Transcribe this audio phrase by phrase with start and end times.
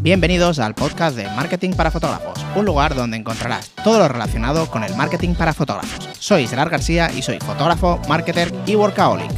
[0.00, 4.84] Bienvenidos al podcast de Marketing para Fotógrafos, un lugar donde encontrarás todo lo relacionado con
[4.84, 6.08] el marketing para fotógrafos.
[6.20, 9.28] Soy Gerard García y soy fotógrafo, marketer y workaholic.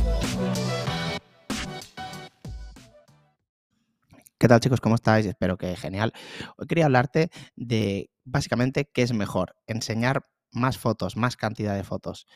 [4.38, 4.82] ¿Qué tal chicos?
[4.82, 5.25] ¿Cómo estáis?
[5.25, 6.12] Espero que genial.
[6.59, 12.27] Hoy quería hablarte de básicamente qué es mejor, enseñar más fotos, más cantidad de fotos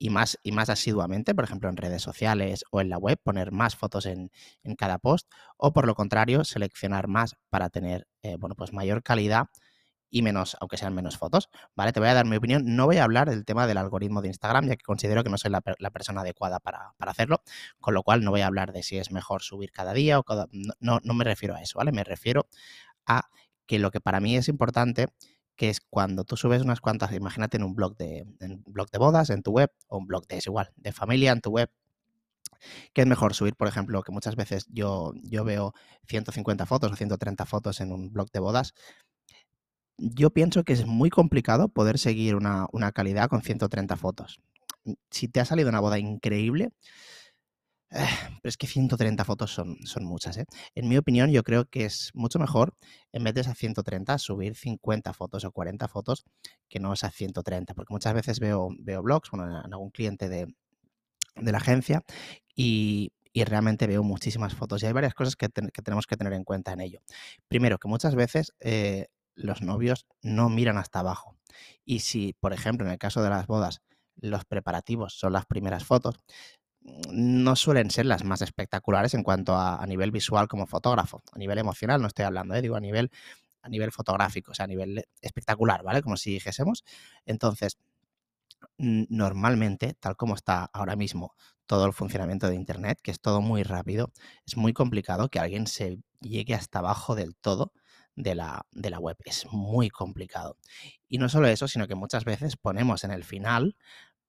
[0.00, 3.52] y más, y más asiduamente, por ejemplo, en redes sociales o en la web, poner
[3.52, 4.30] más fotos en,
[4.78, 9.48] cada post, o por lo contrario, seleccionar más para tener, eh, bueno, pues mayor calidad
[10.08, 11.92] y menos, aunque sean menos fotos, ¿vale?
[11.92, 12.62] Te voy a dar mi opinión.
[12.74, 15.36] No voy a hablar del tema del algoritmo de Instagram, ya que considero que no
[15.36, 17.42] soy la, persona adecuada para, hacerlo,
[17.78, 20.24] con lo cual no voy a hablar de si es mejor subir cada día o
[20.24, 20.46] cada...
[20.80, 21.92] No, no me refiero a eso, ¿vale?
[21.92, 22.48] Me refiero
[23.06, 23.28] a
[23.66, 25.08] que lo que para mí es importante
[25.60, 28.24] que es cuando tú subes unas cuantas, imagínate en un blog de,
[28.64, 31.42] blog de bodas en tu web, o un blog de es igual, de familia en
[31.42, 31.70] tu web,
[32.94, 35.74] que es mejor subir, por ejemplo, que muchas veces yo, yo veo
[36.08, 38.72] 150 fotos o 130 fotos en un blog de bodas.
[39.98, 44.40] Yo pienso que es muy complicado poder seguir una, una calidad con 130 fotos.
[45.10, 46.72] Si te ha salido una boda increíble,
[47.90, 50.36] pero es que 130 fotos son, son muchas.
[50.38, 50.46] ¿eh?
[50.74, 52.74] En mi opinión, yo creo que es mucho mejor,
[53.12, 56.24] en vez de esas 130, subir 50 fotos o 40 fotos
[56.68, 57.74] que no esas 130.
[57.74, 60.46] Porque muchas veces veo, veo blogs, en algún cliente de,
[61.36, 62.02] la agencia
[62.54, 64.82] y, realmente veo muchísimas fotos.
[64.82, 67.00] Y hay varias cosas que, tenemos que tener en cuenta en ello.
[67.48, 71.36] Primero, que muchas veces eh, los novios no miran hasta abajo.
[71.84, 73.80] Y si, por ejemplo, en el caso de las bodas,
[74.20, 76.16] los preparativos son las primeras fotos,
[76.82, 81.22] no suelen ser las más espectaculares en cuanto a, nivel visual como fotógrafo.
[81.32, 82.62] A nivel emocional no estoy hablando, ¿eh?
[82.62, 83.10] digo a nivel,
[83.62, 86.02] a nivel fotográfico, o sea, a nivel espectacular, ¿vale?
[86.02, 86.84] Como si dijésemos.
[87.26, 87.78] Entonces,
[88.78, 91.34] normalmente, tal como está ahora mismo
[91.66, 94.12] todo el funcionamiento de Internet, que es todo muy rápido,
[94.46, 97.72] es muy complicado que alguien se llegue hasta abajo del todo
[98.16, 99.16] de la, de la web.
[99.24, 100.56] Es muy complicado.
[101.08, 103.76] Y no solo eso, sino que muchas veces ponemos en el final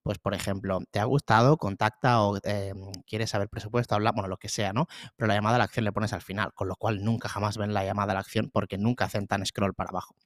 [0.02, 4.36] pues por ejemplo, te ha gustado, contacta o em, quieres saber presupuesto, habla, bueno, lo
[4.36, 4.86] que sea, ¿no?
[5.16, 7.56] Pero la llamada a la acción le pones al final, con lo cual nunca jamás
[7.56, 10.16] ven la llamada a la acción porque nunca hacen tan scroll para abajo.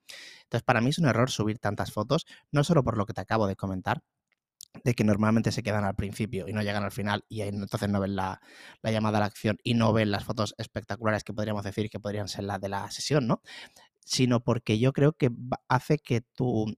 [0.44, 3.20] Entonces, para mí es un error subir tantas fotos, no solo por lo que te
[3.20, 4.02] acabo de comentar,
[4.84, 8.00] de que normalmente se quedan al principio y no llegan al final y entonces no
[8.00, 8.40] ven la,
[8.82, 12.28] llamada a la acción y no ven las fotos espectaculares que podríamos decir que podrían
[12.28, 13.42] ser las de la sesión, ¿no?
[14.04, 15.30] Sino porque yo creo que
[15.68, 16.76] hace que tu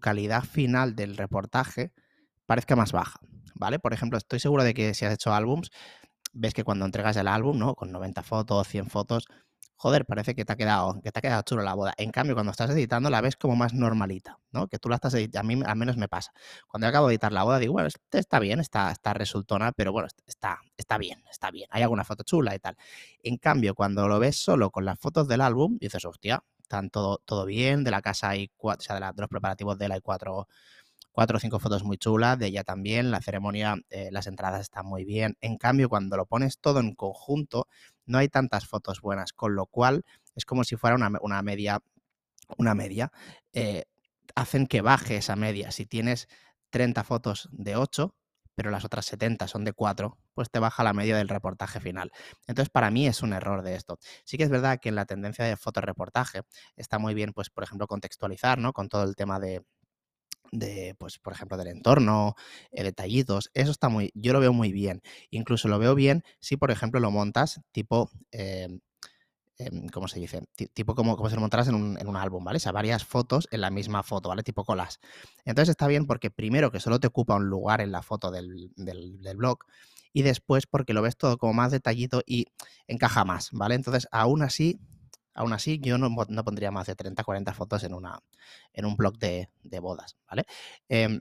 [0.00, 1.92] calidad final del reportaje
[2.46, 3.20] parezca más baja,
[3.54, 3.78] ¿vale?
[3.78, 5.70] Por ejemplo, estoy seguro de que si has hecho álbums,
[6.32, 7.74] ves que cuando entregas el álbum, ¿no?
[7.74, 9.26] Con 90 fotos, 100 fotos,
[9.82, 11.92] joder, parece que te ha quedado, que te quedado chulo la boda.
[11.96, 14.68] En cambio, cuando estás editando, la ves como más normalita, ¿no?
[14.68, 16.32] Que tú la estás editando, a mí al menos me pasa.
[16.68, 20.06] Cuando acabo de editar la boda, digo, bueno, está bien, está, está resultona, pero bueno,
[20.24, 21.66] está, está bien, está bien.
[21.72, 22.76] Hay alguna foto chula y tal.
[23.24, 27.20] En cambio, cuando lo ves solo con las fotos del álbum, dices, hostia, están todo,
[27.24, 29.92] todo bien, de la casa hay cuatro, o sea, de, de los preparativos de él
[29.92, 30.46] hay cuatro
[31.12, 34.86] cuatro o cinco fotos muy chulas, de ella también, la ceremonia, eh, las entradas están
[34.86, 35.36] muy bien.
[35.40, 37.68] En cambio, cuando lo pones todo en conjunto,
[38.06, 41.80] no hay tantas fotos buenas, con lo cual es como si fuera una, media,
[42.56, 43.12] una media.
[43.52, 43.84] Eh,
[44.34, 45.70] hacen que baje esa media.
[45.70, 46.28] Si tienes
[46.70, 48.14] 30 fotos de 8,
[48.54, 52.12] pero las otras 70 son de 4, pues te baja la media del reportaje final.
[52.46, 53.98] Entonces, para mí es un error de esto.
[54.24, 56.42] Sí que es verdad que en la tendencia de fotoreportaje
[56.76, 58.72] está muy bien, pues, por ejemplo, contextualizar, ¿no?
[58.72, 59.62] Con todo el tema de,
[60.52, 62.36] de, pues, por ejemplo, del entorno,
[62.70, 65.02] eh, detallitos, eso está muy, yo lo veo muy bien.
[65.30, 68.80] Incluso lo veo bien si, por ejemplo, lo montas tipo, em,
[69.58, 70.44] em, ¿cómo se dice?
[70.74, 72.58] tipo como, como si lo montaras en un, en un, álbum, ¿vale?
[72.58, 74.42] O sea, varias fotos en la misma foto, ¿vale?
[74.42, 75.00] Tipo colas.
[75.44, 78.72] Entonces está bien porque primero que solo te ocupa un lugar en la foto del,
[78.76, 79.58] del, del blog
[80.12, 82.46] y después porque lo ves todo como más detallito y
[82.86, 83.74] encaja más, ¿vale?
[83.74, 84.78] Entonces, aún así,
[85.34, 89.48] Aún así, yo no, pondría más de 30, 40 fotos en, un blog de,
[89.80, 90.44] bodas, ¿vale?
[90.88, 91.20] Em,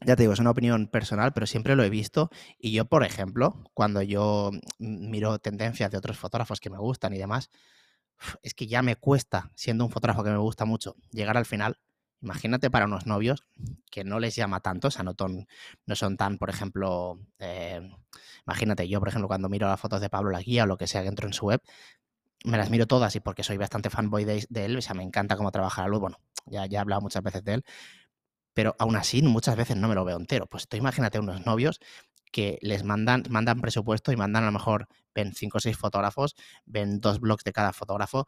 [0.00, 2.30] ya te digo, es una opinión personal, pero siempre lo he visto.
[2.58, 7.18] Y yo, por ejemplo, cuando yo miro tendencias de otros fotógrafos que me gustan y
[7.18, 7.50] demás,
[8.42, 11.78] es que ya me cuesta, siendo un fotógrafo que me gusta mucho, llegar al final.
[12.20, 13.44] Imagínate para unos novios
[13.90, 15.14] que no les llama tanto, o sea, no,
[15.86, 17.80] no son tan, por ejemplo, eh,
[18.46, 20.86] imagínate, yo, por ejemplo, cuando miro las fotos de Pablo La Guía o lo que
[20.86, 21.60] sea que entro en su web,
[22.44, 25.36] me las miro todas y porque soy bastante fanboy de, él, o sea, me encanta
[25.36, 27.64] cómo trabaja la bueno, ya, ya he hablado muchas veces de él,
[28.52, 30.46] pero aún así muchas veces no me lo veo entero.
[30.46, 31.80] Pues tú imagínate unos novios
[32.30, 36.36] que les mandan, mandan presupuesto y mandan a lo mejor, ven cinco o seis fotógrafos,
[36.66, 38.26] ven dos blogs de cada fotógrafo,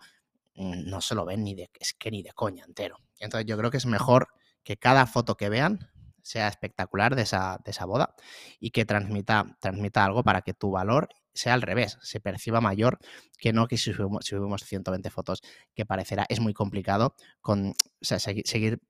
[0.55, 2.99] mm, no se lo ven ni de, es que ni de coña entero.
[3.19, 4.29] Entonces yo creo que es mejor
[4.63, 5.91] que cada foto que vean
[6.23, 8.15] sea espectacular de esa, de esa boda
[8.59, 12.99] y que transmita, transmita algo para que tu valor sea al revés, se perciba mayor
[13.39, 15.43] que no que si subimos, 120 fotos,
[15.75, 18.81] que parecerá, es muy complicado con, seguir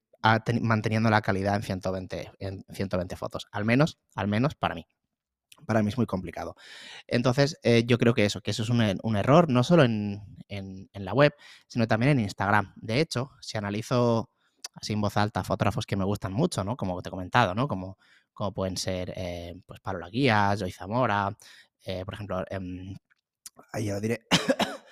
[0.61, 4.87] manteniendo la calidad en 120, en 120 fotos, al menos, al menos para mí.
[5.65, 6.55] Para mí es muy complicado.
[7.07, 10.21] Entonces, eh, yo creo que eso, que eso es un, error, no solo en,
[10.93, 11.35] la web,
[11.67, 12.73] sino también en Instagram.
[12.77, 14.31] De hecho, si analizo
[14.75, 16.77] así en voz alta fotógrafos que me gustan mucho, ¿no?
[16.77, 17.69] Como te he comentado, ¿no?
[17.69, 17.97] Como,
[18.35, 21.35] como pueden ser eh, pues Pablo Laguías, Joy Zamora,
[21.85, 22.95] eh, por ejemplo, em,
[23.73, 24.27] ahí ya lo diré.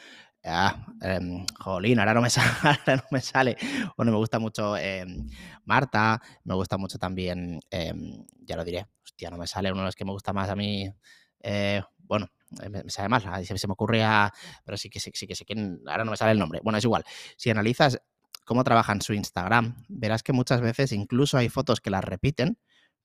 [0.46, 3.56] Ah, em, jolín, ahora no, me sale, no me sale.
[3.96, 5.26] Bueno, me gusta mucho em,
[5.64, 9.96] Marta, me gusta mucho también, ya lo diré, hostia, no me sale uno de los
[9.96, 10.92] que me gusta más a mí.
[11.40, 12.28] Eh, bueno,
[12.62, 14.32] eh, me, sale más, se, me ocurría,
[14.64, 15.54] pero sí que sí, que sí que
[15.86, 16.60] ahora no me sale el nombre.
[16.62, 17.04] Bueno, es igual.
[17.36, 18.00] Si analizas
[18.44, 22.58] cómo trabaja en su Instagram, verás que muchas veces incluso hay fotos que las repiten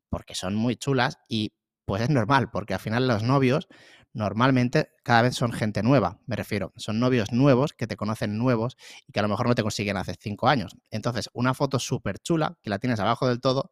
[0.09, 1.53] porque son muy chulas y
[1.89, 3.67] pues es normal, porque al final los novios
[4.13, 8.77] normalmente cada vez son gente nueva, me refiero, son novios nuevos que te conocen nuevos
[9.07, 10.77] y que a lo mejor no te consiguen hace cinco años.
[10.91, 13.71] Entonces, una foto súper chula que la tienes abajo del todo,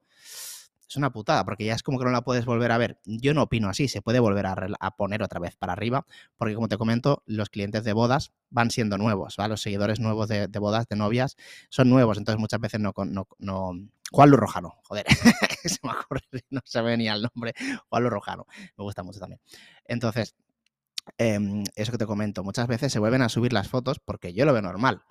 [0.87, 2.99] es una putada, porque ya es como que no la puedes volver a ver.
[3.05, 6.05] Yo no opino así, se puede volver a, poner otra vez para arriba,
[6.37, 9.49] porque como te comento, los clientes de bodas van siendo nuevos, ¿vale?
[9.49, 11.35] Los seguidores nuevos de, bodas, de novias,
[11.69, 12.93] son nuevos, entonces muchas veces no...
[13.05, 13.71] no, no
[14.09, 15.05] Juan Luis Rojano, joder,
[15.65, 17.53] se me ocurre, no se ve ni el nombre,
[17.89, 18.47] Juan Luis Rojano,
[18.77, 19.41] me gusta mucho también.
[19.83, 20.33] Entonces,
[21.17, 24.45] em, eso que te comento, muchas veces se vuelven a subir las fotos porque yo
[24.45, 25.03] lo veo normal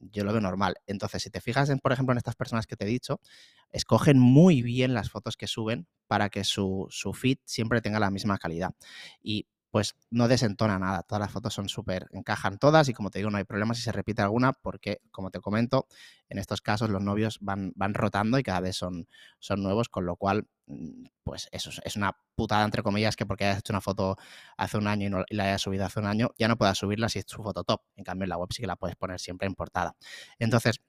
[0.00, 0.76] yo lo veo normal.
[0.86, 3.20] Entonces, si te fijas, en, por ejemplo, en estas personas que te he dicho,
[3.70, 8.10] escogen muy bien las fotos que suben para que su, su feed siempre tenga la
[8.10, 8.72] misma calidad.
[9.22, 11.02] Y pues no desentona nada.
[11.02, 13.82] Todas las fotos son súper, encajan todas y como te digo, no hay problema si
[13.82, 15.86] se repite alguna porque, como te comento,
[16.28, 19.08] en estos casos los novios van, van rotando y cada vez son,
[19.38, 23.44] son nuevos, con lo cual, mm, pues eso es una putada, entre comillas, que porque
[23.44, 24.16] hayas hecho una foto
[24.56, 27.08] hace un año y, no, la hayas subido hace un año, ya no puedas subirla
[27.08, 27.82] si es tu foto top.
[27.96, 29.94] En cambio, en la web sí que la puedes poner siempre en portada.
[30.38, 30.80] Entonces,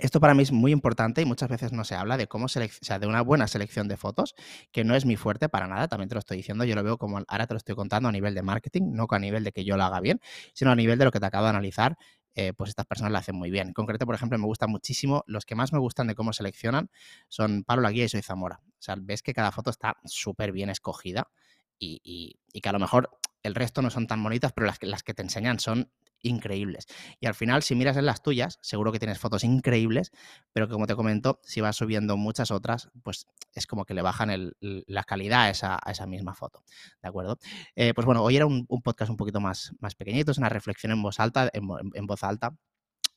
[0.00, 2.48] esto para mí es muy importante y muchas veces no se habla de cómo o
[2.48, 4.34] sea, de una buena selección de fotos,
[4.72, 6.98] que no es mi fuerte para nada, también te lo estoy diciendo, yo lo veo
[6.98, 9.64] como ahora te lo estoy contando a nivel de marketing, no a nivel de que
[9.64, 10.20] yo lo haga bien,
[10.54, 11.96] sino a nivel de lo que te acabo de analizar,
[12.34, 13.68] eh, pues estas personas lo hacen muy bien.
[13.68, 16.90] En concreto, por ejemplo, me gusta muchísimo, los que más me gustan de cómo seleccionan
[17.28, 18.60] son Pablo Laguía y Soy Zamora.
[18.64, 21.30] O sea, ves que cada foto está súper bien escogida
[21.78, 23.10] y, que a lo mejor
[23.42, 25.90] el resto no son tan bonitas, pero las que te enseñan son
[26.22, 26.86] increíbles.
[27.20, 30.12] Y al final, si miras en las tuyas, seguro que tienes fotos increíbles,
[30.52, 34.52] pero como te comento, si vas subiendo muchas otras, pues es como que le bajan
[34.60, 36.62] la calidad a esa, misma foto.
[37.02, 37.38] ¿De acuerdo?
[37.74, 40.92] Eh, pues bueno, hoy era un, podcast un poquito más, más pequeñito, es una reflexión
[40.92, 42.56] en voz alta, en voz alta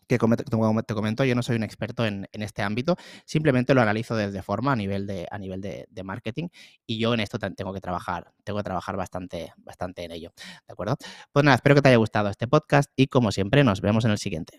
[0.09, 4.41] que te comento, yo no soy un experto en, este ámbito, simplemente lo analizo desde
[4.41, 6.47] forma a nivel de, a nivel de, marketing
[6.87, 10.33] y yo en esto tengo que trabajar, tengo que trabajar bastante, bastante en ello.
[10.67, 10.97] ¿De acuerdo?
[11.31, 14.11] Pues nada, espero que te haya gustado este podcast y como siempre nos vemos en
[14.11, 14.57] el siguiente.